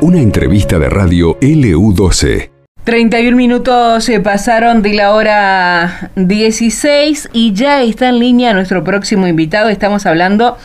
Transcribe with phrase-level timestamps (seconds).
[0.00, 2.50] Una entrevista de radio LU12.
[2.84, 9.28] 31 minutos se pasaron de la hora 16 y ya está en línea nuestro próximo
[9.28, 9.68] invitado.
[9.68, 10.58] Estamos hablando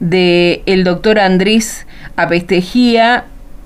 [0.00, 3.24] de doctor Andrés Apestejía.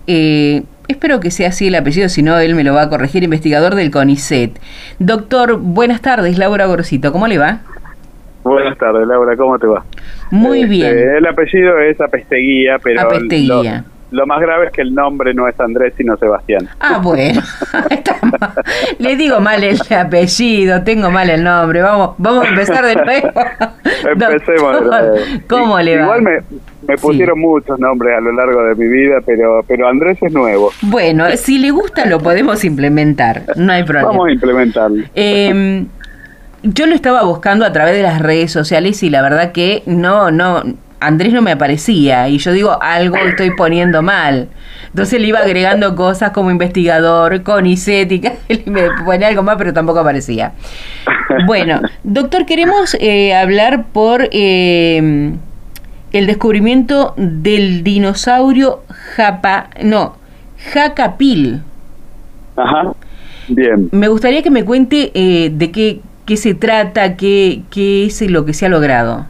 [0.09, 3.23] Eh, espero que sea así el apellido, si no él me lo va a corregir,
[3.23, 4.59] investigador del CONICET.
[4.99, 7.61] Doctor, buenas tardes, Laura Gorosito, ¿cómo le va?
[8.45, 9.85] Buenas tardes, Laura, ¿cómo te va?
[10.31, 10.99] Muy Este, bien.
[11.17, 13.85] El apellido es Apesteguía, pero Apesteguía.
[14.11, 16.69] Lo, lo más grave es que el nombre no es Andrés, sino Sebastián.
[16.81, 17.41] Ah, bueno.
[18.99, 21.81] Le digo mal el apellido, tengo mal el nombre.
[21.83, 23.29] Vamos, vamos a empezar de nuevo.
[24.11, 24.73] Empecemos.
[24.73, 25.17] de Doctor, nuevo.
[25.49, 26.03] ¿Cómo le va?
[26.03, 26.33] Igual me,
[26.89, 30.71] me pusieron muchos nombres a lo largo de mi vida, pero, pero Andrés es nuevo.
[30.83, 34.09] Bueno, si le gusta lo podemos implementar, no hay problema.
[34.09, 35.05] Vamos a implementarlo.
[35.15, 35.85] Eh,
[36.63, 40.31] yo lo estaba buscando a través de las redes sociales y la verdad que no,
[40.31, 40.63] no,
[41.01, 44.49] Andrés no me aparecía y yo digo, algo estoy poniendo mal.
[44.87, 49.73] Entonces le iba agregando cosas como investigador, con ICETICA, y me ponía algo más, pero
[49.73, 50.53] tampoco aparecía.
[51.47, 55.33] Bueno, doctor, queremos eh, hablar por eh,
[56.13, 58.83] el descubrimiento del dinosaurio
[59.17, 60.17] Japa, no,
[60.73, 61.63] Jacapil.
[62.57, 62.93] Ajá.
[63.49, 63.89] Bien.
[63.93, 68.45] Me gustaría que me cuente eh, de qué, qué se trata, qué, qué es lo
[68.45, 69.27] que se ha logrado.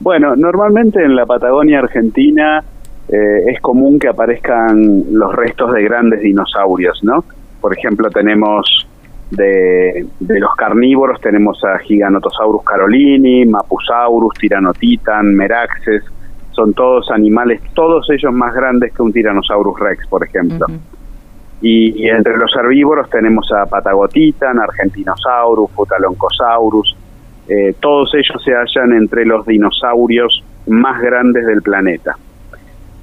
[0.00, 2.62] Bueno, normalmente en la Patagonia Argentina
[3.08, 7.24] eh, es común que aparezcan los restos de grandes dinosaurios, ¿no?
[7.60, 8.86] Por ejemplo, tenemos
[9.30, 16.04] de, de los carnívoros, tenemos a Giganotosaurus carolini, Mapusaurus, Tiranotitan, Meraxes,
[16.52, 20.66] son todos animales, todos ellos más grandes que un Tyrannosaurus rex, por ejemplo.
[21.60, 26.96] Y, y entre los herbívoros tenemos a Patagotitan, Argentinosaurus, Futaloncosaurus.
[27.48, 32.16] Eh, todos ellos se hallan entre los dinosaurios más grandes del planeta.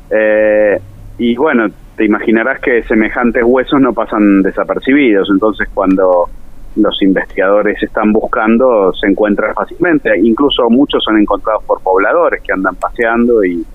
[0.10, 0.80] Eh,
[1.18, 6.30] y bueno, te imaginarás que semejantes huesos no pasan desapercibidos, entonces cuando
[6.76, 12.76] los investigadores están buscando se encuentran fácilmente, incluso muchos son encontrados por pobladores que andan
[12.76, 13.66] paseando y,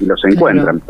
[0.00, 0.82] y los encuentran.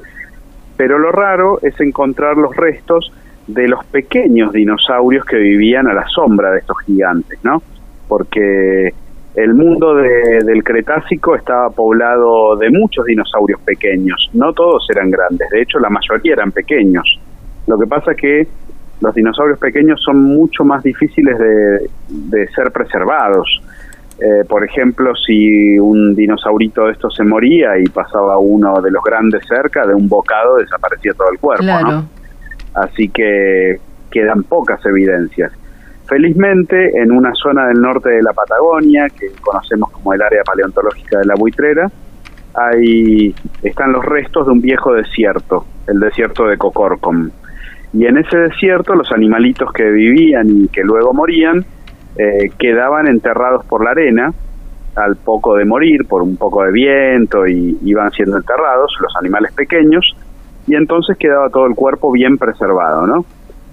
[0.77, 3.13] Pero lo raro es encontrar los restos
[3.47, 7.63] de los pequeños dinosaurios que vivían a la sombra de estos gigantes, ¿no?
[8.07, 8.93] Porque
[9.35, 15.49] el mundo de- del Cretácico estaba poblado de muchos dinosaurios pequeños, no todos eran grandes,
[15.51, 17.19] de hecho la mayoría eran pequeños.
[17.67, 18.47] Lo que pasa que
[19.01, 23.63] los dinosaurios pequeños son mucho más difíciles de, ser preservados.
[24.19, 29.03] Eh, por ejemplo, si un dinosaurito de estos se moría y pasaba uno de los
[29.03, 32.20] grandes cerca, de un bocado desaparecía todo el cuerpo, ¿no?
[32.75, 33.79] Así que
[34.11, 35.53] quedan pocas evidencias.
[36.07, 41.21] Felizmente, en una zona del norte de la Patagonia, que conocemos como el área paleontológica
[41.21, 41.91] de la Buitrera,
[42.55, 47.31] hay, están los restos de un viejo desierto, el desierto de Cocorcom.
[47.93, 51.65] Y en ese desierto los animalitos que vivían y que luego morían
[52.17, 54.33] eh, quedaban enterrados por la arena
[54.97, 59.53] al poco de morir, por un poco de viento, y iban siendo enterrados los animales
[59.53, 60.17] pequeños,
[60.71, 63.25] y entonces quedaba todo el cuerpo bien preservado, ¿no?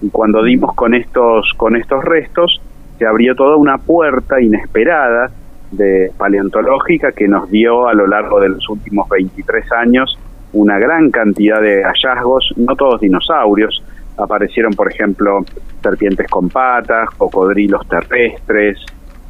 [0.02, 2.60] Y cuando dimos con estos, con estos restos,
[2.98, 5.30] se abrió toda una puerta inesperada
[5.70, 10.18] de paleontológica que nos dio a lo largo de los últimos 23 años
[10.52, 13.80] una gran cantidad de hallazgos, no todos dinosaurios,
[14.16, 15.44] aparecieron por ejemplo
[15.80, 18.78] serpientes con patas, cocodrilos terrestres,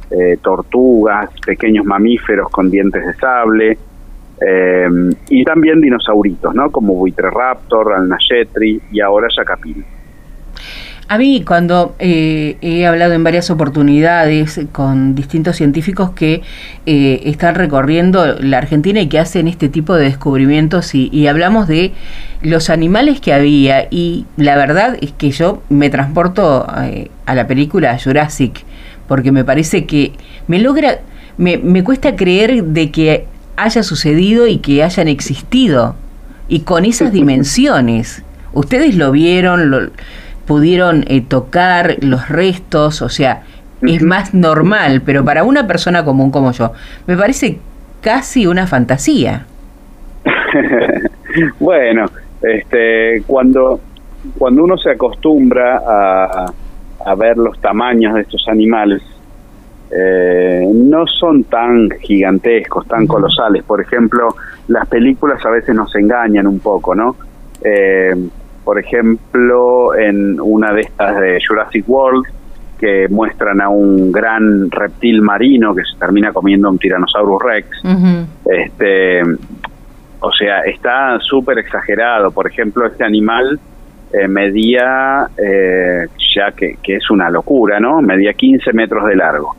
[0.09, 3.77] eh, tortugas, pequeños mamíferos con dientes de sable,
[4.45, 4.87] eh,
[5.29, 6.71] y también dinosauritos, ¿no?
[6.71, 9.83] Como Buitreraptor, Alnayetri y ahora Yacapil.
[11.11, 16.43] A mí cuando eh, he hablado en varias oportunidades con distintos científicos que
[16.85, 21.67] eh, están recorriendo la Argentina y que hacen este tipo de descubrimientos y, y hablamos
[21.67, 21.93] de
[22.43, 27.47] los animales que había y la verdad es que yo me transporto eh, a la
[27.47, 28.63] película Jurassic
[29.07, 30.11] porque me parece que
[30.47, 30.99] me logra,
[31.39, 33.25] me, me cuesta creer de que
[33.63, 35.95] haya sucedido y que hayan existido
[36.47, 38.23] y con esas dimensiones.
[38.53, 39.89] Ustedes lo vieron, lo,
[40.45, 43.43] pudieron eh, tocar los restos, o sea,
[43.81, 46.73] es más normal, pero para una persona común como yo,
[47.05, 47.59] me parece
[48.01, 49.45] casi una fantasía.
[51.59, 52.07] bueno,
[52.41, 53.79] este, cuando,
[54.37, 56.51] cuando uno se acostumbra a,
[57.05, 59.01] a ver los tamaños de estos animales,
[59.91, 63.63] eh, no son tan gigantescos, tan colosales.
[63.63, 64.35] Por ejemplo,
[64.67, 67.15] las películas a veces nos engañan un poco, ¿no?
[67.63, 68.15] Eh,
[68.63, 72.25] por ejemplo, en una de estas de Jurassic World,
[72.79, 77.67] que muestran a un gran reptil marino que se termina comiendo un Tyrannosaurus Rex,
[78.45, 79.21] este
[80.21, 82.31] o sea, está súper exagerado.
[82.31, 83.59] Por ejemplo, este animal
[84.11, 88.01] eh, medía, eh, ya que, que, es una locura, ¿no?
[88.01, 89.55] Medía 15 metros de largo.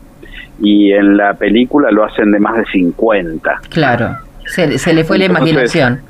[0.61, 3.61] Y en la película lo hacen de más de 50.
[3.69, 6.01] Claro, se, se le fue la imaginación.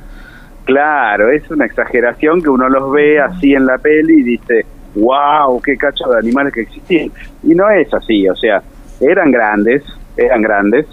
[0.66, 4.66] Claro, es una exageración que uno los ve así en la peli y dice,
[4.96, 7.12] wow, qué cacho de animales que existían.
[7.44, 8.62] Y no es así, o sea,
[9.00, 9.84] eran grandes,
[10.16, 10.86] eran grandes,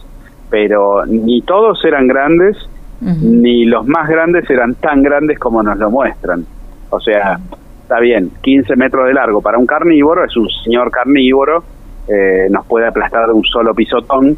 [0.50, 2.56] pero ni todos eran grandes,
[3.00, 6.44] ni los más grandes eran tan grandes como nos lo muestran.
[6.90, 7.38] O sea,
[7.82, 11.62] está bien, 15 metros de largo para un carnívoro, es un señor carnívoro,
[12.08, 14.36] eh, nos puede aplastar de un solo pisotón,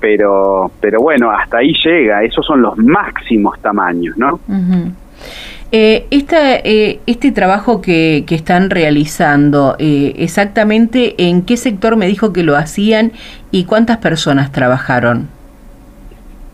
[0.00, 4.40] pero, pero bueno, hasta ahí llega, esos son los máximos tamaños, ¿no?
[5.72, 12.32] Eh, eh, este trabajo que, que están realizando, eh, exactamente en qué sector me dijo
[12.32, 13.12] que lo hacían
[13.50, 15.28] y cuántas personas trabajaron.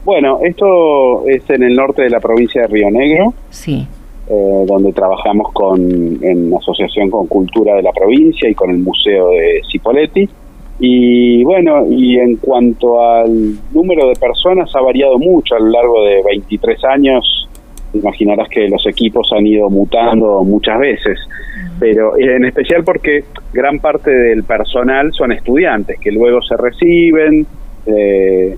[0.04, 3.34] Bueno, esto es en el norte de la provincia de Río Negro.
[3.50, 3.86] Sí.
[4.28, 9.30] Eh, donde trabajamos con, en asociación con Cultura de la provincia y con el Museo
[9.30, 10.28] de Cipoletti.
[10.82, 16.04] Y bueno, y en cuanto al número de personas ha variado mucho a lo largo
[16.04, 17.48] de 23 años.
[17.92, 21.18] Imaginarás que los equipos han ido mutando muchas veces,
[21.78, 27.46] pero en especial porque gran parte del personal son estudiantes que luego se reciben,
[27.84, 28.56] eh,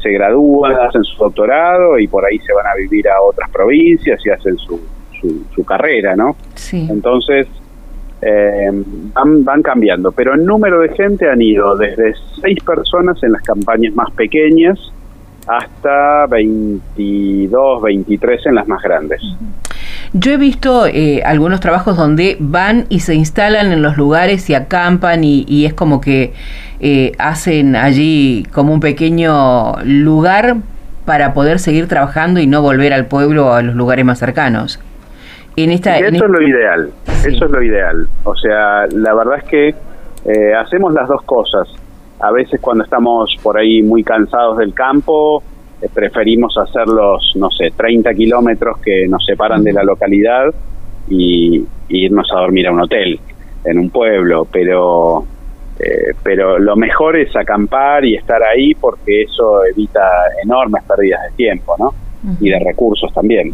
[0.00, 4.20] se gradúan, hacen su doctorado y por ahí se van a vivir a otras provincias
[4.24, 4.80] y hacen su,
[5.54, 6.36] su, carrera, ¿no?
[6.54, 6.86] Sí.
[6.90, 7.46] Entonces,
[8.22, 8.70] eh,
[9.14, 13.42] van, van cambiando, pero el número de gente han ido desde seis personas en las
[13.42, 14.78] campañas más pequeñas
[15.46, 19.22] hasta 22, 23 en las más grandes.
[20.12, 24.54] Yo he visto eh, algunos trabajos donde van y se instalan en los lugares y
[24.54, 26.32] acampan y, es como que
[26.80, 30.56] eh, hacen allí como un pequeño lugar
[31.04, 34.80] para poder seguir trabajando y no volver al pueblo a los lugares más cercanos.
[35.56, 36.90] En esta, eso es lo ideal,
[37.26, 38.08] eso es lo ideal.
[38.24, 39.74] O sea, la verdad es que
[40.24, 41.68] eh, hacemos las dos cosas.
[42.20, 45.42] A veces cuando estamos por ahí muy cansados del campo,
[45.80, 50.54] eh, preferimos hacer los, no sé, 30 kilómetros que nos separan de la localidad
[51.08, 53.18] y, irnos a dormir a un hotel
[53.64, 55.24] en un pueblo, pero
[55.80, 60.00] eh, pero lo mejor es acampar y estar ahí porque eso evita
[60.44, 61.92] enormes pérdidas de tiempo, ¿no?
[62.40, 63.52] Y de recursos también.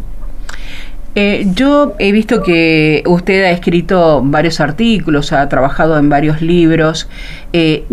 [1.19, 7.09] Eh, yo he visto que usted ha escrito varios artículos, ha trabajado en varios libros.
[7.53, 7.85] Eh,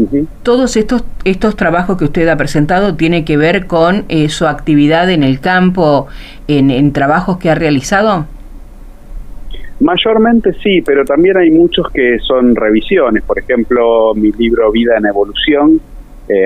[0.43, 5.11] ¿Todos estos, estos trabajos que usted ha presentado tienen que ver con eh, su actividad
[5.11, 6.07] en el campo,
[6.49, 8.27] en, trabajos que ha realizado?
[9.81, 13.23] Mayormente sí, pero también hay muchos que son revisiones.
[13.23, 15.81] Por ejemplo, mi libro Vida en Evolución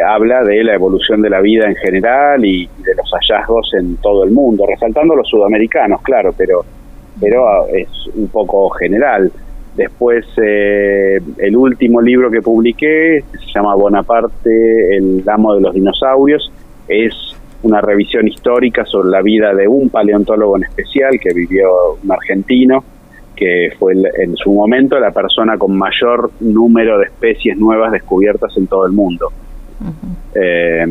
[0.06, 4.24] habla de la evolución de la vida en general y, de los hallazgos en todo
[4.24, 6.64] el mundo, resaltando los sudamericanos, claro, pero
[7.20, 9.30] pero ah, es un poco general.
[9.76, 16.52] Después, eh, el último libro que publiqué se llama Bonaparte, el amo de los dinosaurios.
[16.88, 17.14] Es
[17.62, 21.68] una revisión histórica sobre la vida de un paleontólogo en especial que vivió
[22.02, 22.82] un argentino,
[23.36, 28.66] que fue en su momento la persona con mayor número de especies nuevas descubiertas en
[28.66, 29.28] todo el mundo.
[30.34, 30.86] Eh,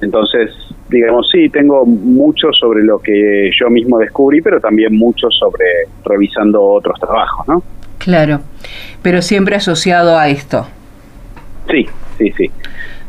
[0.00, 0.50] entonces,
[0.88, 5.64] digamos, sí, tengo mucho sobre lo que yo mismo descubrí, pero también mucho sobre
[6.04, 7.62] revisando otros trabajos, ¿no?
[7.98, 8.40] Claro,
[9.02, 10.66] pero siempre asociado a esto.
[11.70, 11.86] Sí,
[12.18, 12.50] sí, sí.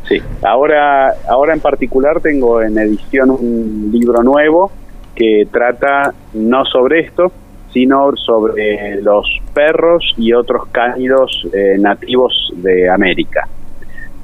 [0.07, 4.71] Sí, ahora, ahora en particular tengo en edición un libro nuevo
[5.15, 7.31] que trata no sobre esto,
[7.71, 13.47] sino sobre los perros y otros cánidos eh, nativos de América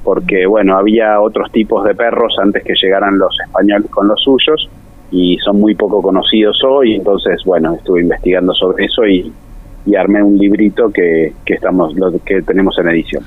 [0.02, 4.68] porque bueno, había otros tipos de perros antes que llegaran los españoles con los suyos
[5.10, 9.32] y son muy poco conocidos hoy, entonces bueno, estuve investigando sobre eso y,
[9.98, 13.24] armé un librito que, que estamos lo que tenemos en edición.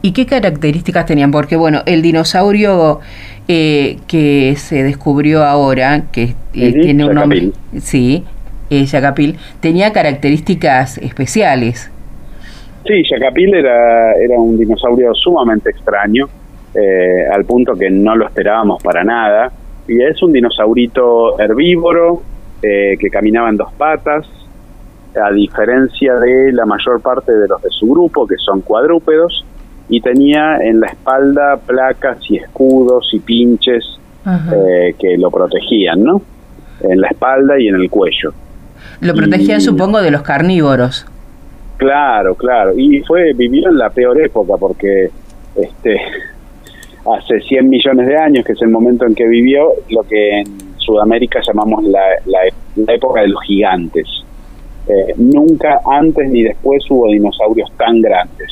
[0.00, 1.32] ¿Y qué características tenían?
[1.32, 3.00] Porque bueno, el dinosaurio
[3.48, 7.50] eh, que se descubrió ahora, que eh, tiene un nombre,
[7.80, 8.24] sí,
[8.70, 11.90] eh, Yacapil, tenía características especiales.
[12.88, 16.26] Sí, Yacapil era, era un dinosaurio sumamente extraño,
[16.74, 19.52] eh, al punto que no lo esperábamos para nada.
[19.86, 22.22] Y es un dinosaurito herbívoro
[22.62, 24.26] eh, que caminaba en dos patas,
[25.22, 29.44] a diferencia de la mayor parte de los de su grupo, que son cuadrúpedos,
[29.90, 33.84] y tenía en la espalda placas y escudos y pinches
[34.26, 36.22] eh, que lo protegían, ¿no?
[36.80, 38.32] En la espalda y en el cuello.
[39.00, 41.06] Lo protegían, supongo, de los carnívoros.
[41.78, 42.72] Claro, claro.
[42.76, 45.10] Y fue, vivió en la peor época porque
[45.56, 45.96] este
[47.16, 50.46] hace 100 millones de años, que es el momento en que vivió, lo que en
[50.76, 54.06] Sudamérica llamamos la, la, época de los gigantes.
[54.88, 58.50] Eh, nunca antes ni después hubo dinosaurios tan grandes.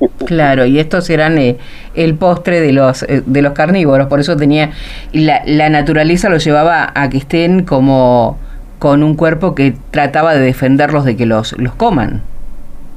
[0.26, 1.56] Claro, y estos eran eh,
[1.94, 4.72] el postre de los eh, de los carnívoros, por eso tenía
[5.12, 8.36] la, la naturaleza los llevaba a que estén como
[8.80, 12.22] con un cuerpo que trataba de defenderlos de que los, los coman.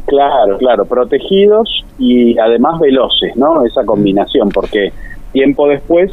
[0.09, 3.63] Claro, claro, protegidos y además veloces, ¿no?
[3.65, 4.91] Esa combinación, porque
[5.31, 6.11] tiempo después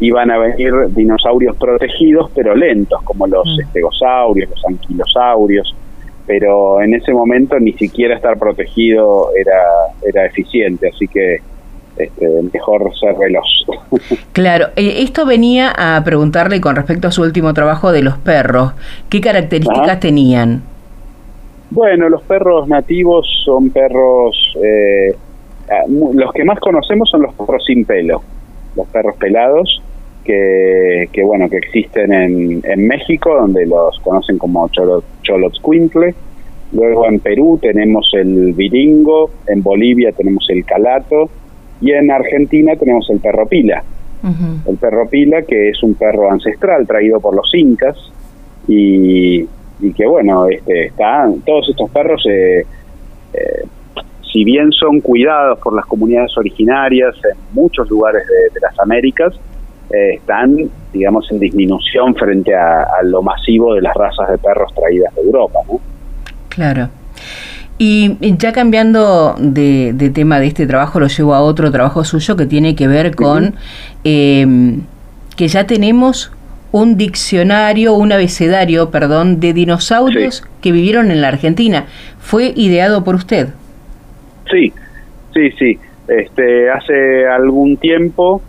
[0.00, 3.60] iban a venir dinosaurios protegidos pero lentos, como los mm.
[3.62, 5.74] estegosaurios, los anquilosaurios,
[6.26, 9.62] pero en ese momento ni siquiera estar protegido era,
[10.02, 11.40] era eficiente, así que
[11.96, 13.46] este, mejor ser veloz.
[14.32, 18.72] Claro, eh, esto venía a preguntarle con respecto a su último trabajo de los perros,
[19.08, 20.62] ¿qué características tenían?
[21.70, 25.14] Bueno, los perros nativos son perros, eh,
[25.68, 28.22] ah, los que más conocemos son los perros sin pelo,
[28.76, 29.82] los perros pelados,
[30.24, 36.14] que, que bueno, que existen en, en, México, donde los conocen como cholo, cholotzcuintle,
[36.72, 41.30] luego en Perú tenemos el viringo, en Bolivia tenemos el calato,
[41.80, 43.82] y en Argentina tenemos el perro pila.
[44.66, 47.96] El perro pila, que es un perro ancestral traído por los incas,
[48.66, 49.46] y
[49.80, 52.66] y que bueno, este, están todos estos perros, eh,
[53.32, 53.64] eh,
[54.32, 59.34] si bien son cuidados por las comunidades originarias en muchos lugares de, las Américas,
[59.90, 60.56] eh, están,
[60.92, 65.60] digamos, en disminución frente a, lo masivo de las razas de perros traídas de Europa.
[65.68, 65.80] ¿no?
[66.48, 66.88] Claro.
[67.78, 72.46] Y ya cambiando de, tema de este trabajo, lo llevo a otro trabajo suyo que
[72.46, 73.54] tiene que ver con
[74.02, 76.32] que ya tenemos
[76.76, 81.86] un diccionario, un abecedario, perdón, de dinosaurios que vivieron en la Argentina.
[82.18, 83.48] ¿Fue ideado por usted?
[84.50, 84.72] Sí,
[85.32, 85.78] sí, sí.
[86.06, 88.42] Este, hace algún tiempo,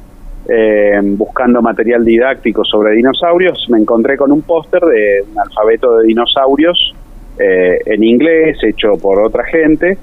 [0.50, 6.07] eh, buscando material didáctico sobre dinosaurios, me encontré con un póster de un alfabeto de
[6.07, 6.96] dinosaurios
[7.39, 9.98] eh, en inglés, hecho por otra gente,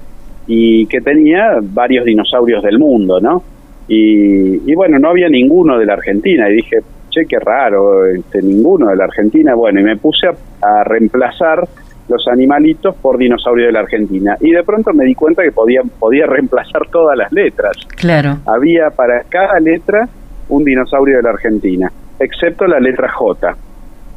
[0.47, 3.43] y que tenía varios dinosaurios del mundo, ¿no?
[3.87, 6.77] Y, y bueno, no había ninguno de la Argentina, y dije,
[7.15, 9.55] che, qué raro, este, ninguno de la Argentina.
[9.55, 10.27] Bueno, y me puse
[10.61, 11.67] a, reemplazar
[12.07, 14.37] los animalitos por dinosaurios de la Argentina.
[14.41, 17.77] Y de pronto me di cuenta que podía, podía reemplazar todas las letras.
[17.95, 18.37] Claro.
[18.45, 20.07] Había para cada letra
[20.49, 23.55] un dinosaurio de la Argentina, excepto la letra J.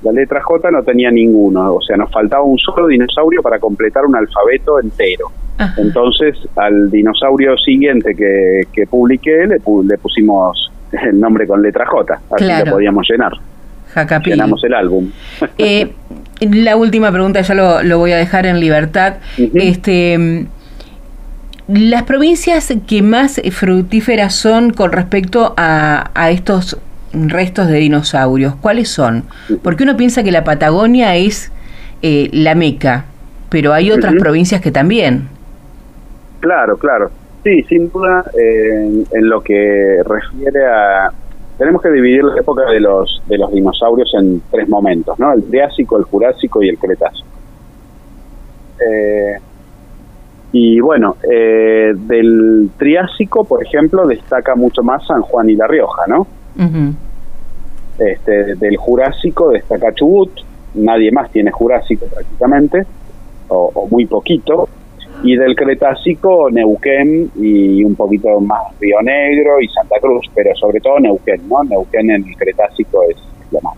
[0.02, 4.04] La letra J no tenía ninguno, o sea, nos faltaba un solo dinosaurio para completar
[4.04, 5.26] un alfabeto entero.
[5.76, 12.20] Entonces, al dinosaurio siguiente que, que publiqué le, le pusimos el nombre con letra J,
[12.30, 13.32] así lo podíamos llenar.
[14.24, 15.10] Llenamos el álbum.
[15.58, 15.92] Eh,
[16.40, 19.14] la última pregunta ya lo, voy a dejar en libertad.
[19.54, 20.46] Este
[21.66, 26.78] las provincias que más fructíferas son con respecto a, a, estos
[27.12, 29.24] restos de dinosaurios, ¿cuáles son?
[29.62, 31.52] Porque uno piensa que la Patagonia es
[32.02, 33.04] eh, la meca,
[33.48, 35.28] pero hay otras provincias que también.
[36.40, 37.10] Claro, claro.
[37.48, 41.10] Sí, sin duda, en, lo que refiere a...
[41.56, 45.32] Tenemos que dividir la época de los, de los dinosaurios en tres momentos, ¿no?
[45.32, 47.26] El Triásico, el Jurásico y el Cretácico.
[48.86, 49.38] Eh,
[50.52, 56.02] y bueno, eh, del Triásico, por ejemplo, destaca mucho más San Juan y La Rioja,
[56.06, 56.26] ¿no?
[57.98, 60.32] este, del Jurásico destaca Chubut,
[60.74, 62.84] nadie más tiene Jurásico prácticamente,
[63.48, 64.68] o, o muy poquito
[65.22, 70.80] y del Cretácico Neuquén y un poquito más Río Negro y Santa Cruz, pero sobre
[70.80, 71.64] todo Neuquén, ¿no?
[71.64, 73.16] Neuquén en el Cretácico es
[73.50, 73.74] lo más.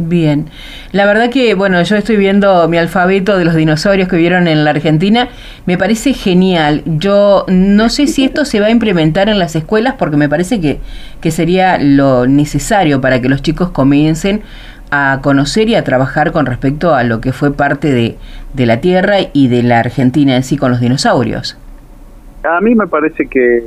[0.00, 0.46] Bien,
[0.92, 4.64] la verdad que, bueno, yo estoy viendo mi alfabeto de los dinosaurios que vieron en
[4.64, 5.28] la Argentina,
[5.66, 6.82] me parece genial.
[6.86, 10.60] Yo no sé si esto se va a implementar en las escuelas porque me parece
[10.60, 10.78] que,
[11.20, 14.42] que sería lo necesario para que los chicos comiencen
[14.90, 18.16] a conocer y a trabajar con respecto a lo que fue parte de,
[18.54, 21.58] de la Tierra y de la Argentina en sí con los dinosaurios?
[22.42, 23.62] A mí me parece que,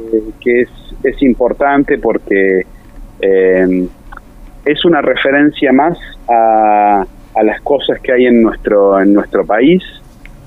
[0.46, 2.66] es, importante porque
[3.20, 3.88] eh,
[4.66, 5.98] es una referencia más
[6.30, 9.84] a, a, las cosas que hay en nuestro, en nuestro país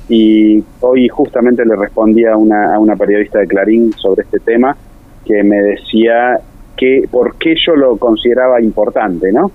[0.09, 4.76] y hoy justamente le respondí a una, a una periodista de Clarín sobre este tema
[5.25, 6.38] que me decía
[6.76, 9.50] que por qué yo lo consideraba importante, ¿no?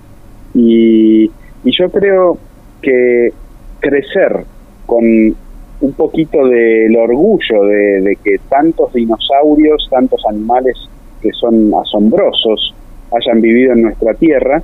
[0.54, 1.30] Y,
[1.62, 2.38] yo creo
[2.80, 3.32] que
[3.80, 4.44] crecer
[4.86, 10.76] con un poquito del orgullo de, que tantos dinosaurios, tantos animales
[11.20, 12.74] que son asombrosos
[13.12, 14.62] hayan vivido en nuestra tierra,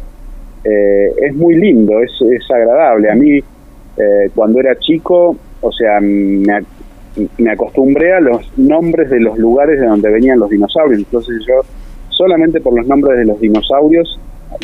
[0.64, 3.10] eh, es muy lindo, es, es agradable.
[3.10, 6.60] A mí, eh, cuando era chico, o sea, me,
[7.38, 10.98] me, acostumbré a los nombres de los lugares de donde venían los dinosaurios.
[10.98, 11.60] Entonces yo,
[12.10, 14.18] solamente por los nombres de los dinosaurios,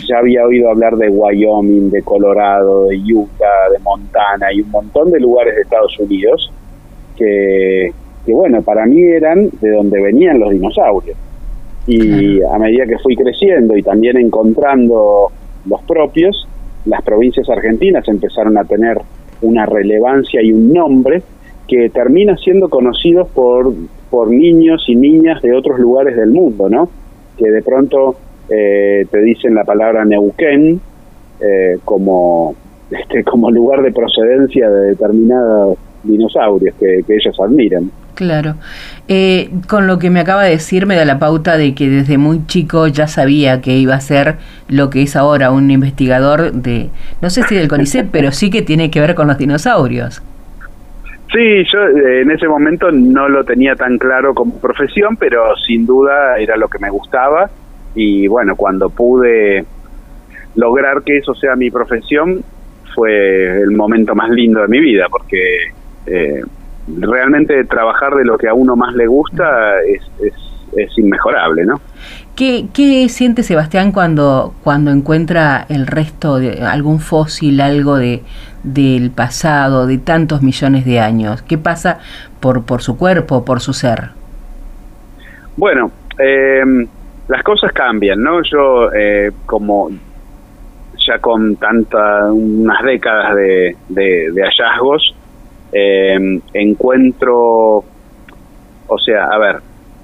[0.08, 5.10] ya había oído hablar de Wyoming, de Colorado, de Utah, de Montana y un montón
[5.10, 6.52] de lugares de Estados Unidos
[7.16, 7.92] que,
[8.24, 11.16] que bueno, para mí eran de donde venían los dinosaurios.
[11.86, 15.32] Y a medida que fui creciendo y también encontrando
[15.66, 16.48] los propios,
[16.84, 18.98] las provincias argentinas empezaron a tener
[19.40, 21.22] una relevancia y un nombre
[21.66, 23.72] que termina siendo conocidos por,
[24.10, 26.88] por niños y niñas de otros lugares del mundo, ¿no?
[27.36, 28.16] Que de pronto
[28.48, 30.80] eh, te dicen la palabra Neuquén
[31.40, 32.54] eh, como,
[32.90, 37.90] este, como lugar de procedencia de determinados dinosaurios que, que ellos admiran.
[38.14, 38.56] Claro.
[39.08, 42.18] Eh, con lo que me acaba de decir me da la pauta de que desde
[42.18, 44.36] muy chico ya sabía que iba a ser
[44.68, 48.62] lo que es ahora un investigador de, no sé si del CONICET, pero sí que
[48.62, 50.22] tiene que ver con los dinosaurios.
[51.32, 55.86] Sí, yo eh, en ese momento no lo tenía tan claro como profesión, pero sin
[55.86, 57.48] duda era lo que me gustaba
[57.94, 59.64] y bueno, cuando pude
[60.54, 62.42] lograr que eso sea mi profesión
[62.94, 65.38] fue el momento más lindo de mi vida porque
[66.06, 66.42] eh,
[66.98, 70.34] realmente trabajar de lo que a uno más le gusta es, es,
[70.96, 71.80] inmejorable, ¿no?
[72.34, 78.22] ¿Qué, ¿Qué, siente Sebastián cuando, cuando encuentra el resto de algún fósil, algo de
[78.62, 81.42] del pasado, de tantos millones de años?
[81.42, 81.98] ¿Qué pasa
[82.40, 84.10] por, por su cuerpo, por su ser?
[85.56, 86.62] Bueno, eh,
[87.32, 88.42] las cosas cambian, ¿no?
[88.42, 89.88] Yo, eh, como
[90.98, 95.14] ya con tantas, unas décadas de, de hallazgos,
[95.72, 97.84] eh, encuentro,
[98.86, 99.56] o sea, a ver,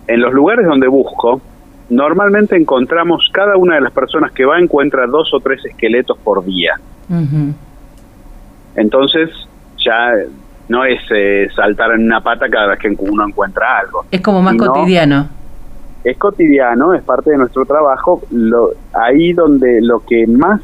[0.07, 1.43] en los lugares donde busco,
[1.91, 6.43] normalmente encontramos, cada una de las personas que va encuentra dos o tres esqueletos por
[6.47, 6.81] día.
[8.75, 9.29] Entonces,
[9.85, 10.13] ya
[10.69, 14.07] no es eh, saltar en una pata cada vez que uno encuentra algo.
[14.11, 15.29] Es como más cotidiano.
[16.09, 18.23] Es cotidiano, es parte de nuestro trabajo.
[18.31, 20.63] Lo, ahí donde lo que más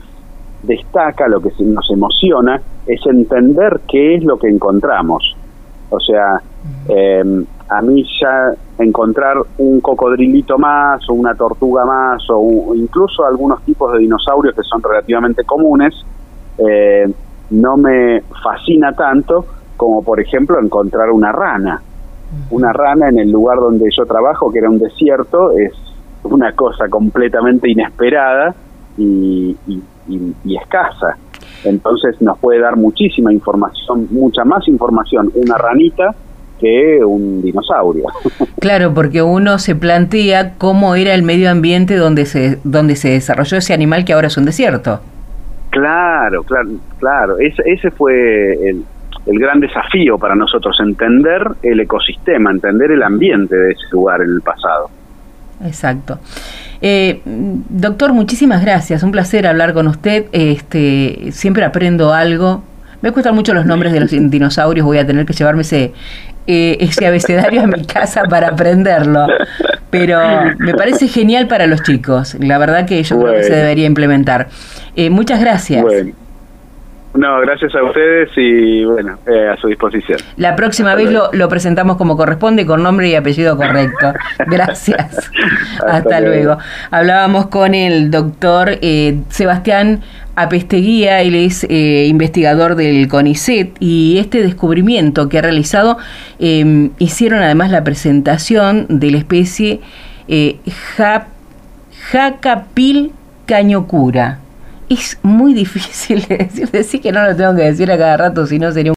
[0.62, 5.36] destaca, lo que nos emociona, es entender qué es lo que encontramos.
[5.90, 6.40] O sea,
[6.88, 13.62] em, a mí ya encontrar un cocodrilito más o una tortuga más o, incluso algunos
[13.64, 15.94] tipos de dinosaurios que son relativamente comunes,
[16.56, 17.06] eh,
[17.50, 19.44] no me fascina tanto
[19.76, 21.82] como por ejemplo encontrar una rana.
[22.50, 25.72] Una rana en el lugar donde yo trabajo, que era un desierto, es
[26.22, 28.54] una cosa completamente inesperada
[28.96, 31.16] y, y, escasa.
[31.64, 36.14] Entonces nos puede dar muchísima información, mucha más información una ranita
[36.60, 38.04] que un dinosaurio.
[38.60, 43.58] Claro, porque uno se plantea cómo era el medio ambiente donde se, donde se desarrolló
[43.58, 45.00] ese animal que ahora es un desierto.
[45.68, 47.38] Claro, claro, claro.
[47.38, 48.82] Ese, ese fue el,
[49.26, 54.30] el gran desafío para nosotros, entender el ecosistema, entender el ambiente de ese lugar en
[54.30, 54.90] el pasado.
[55.64, 56.18] Exacto.
[56.80, 59.02] Eh, doctor, muchísimas gracias.
[59.02, 60.26] Un placer hablar con usted.
[60.32, 62.62] Este, siempre aprendo algo.
[63.00, 64.84] Me cuestan mucho los nombres de los dinosaurios.
[64.84, 65.92] Voy a tener que llevarme ese,
[66.46, 69.26] eh, ese abecedario a mi casa para aprenderlo.
[69.90, 70.18] Pero
[70.58, 72.36] me parece genial para los chicos.
[72.40, 74.48] La verdad que yo creo que se debería implementar.
[74.96, 75.84] Eh, muchas gracias.
[77.14, 80.18] No, gracias a ustedes y bueno, eh, a su disposición.
[80.36, 84.12] La próxima vez lo, lo, presentamos como corresponde, con nombre y apellido correcto.
[84.46, 85.30] Gracias.
[85.86, 86.58] Hasta, luego.
[86.90, 90.00] Hablábamos con el doctor eh, Sebastián
[90.34, 95.98] Apesteguía, él es eh, investigador del CONICET y este descubrimiento que ha realizado
[96.40, 99.80] em, hicieron además la presentación de la especie
[102.10, 103.12] Jacapil
[103.46, 104.40] cañocura
[104.88, 108.46] es muy difícil de decir, decir que no lo tengo que decir a cada rato,
[108.46, 108.94] si no sería un...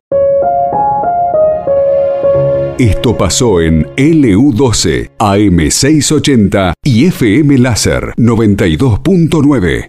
[2.80, 9.86] Esto pasó en LU12, AM680 y FM Láser 92.9.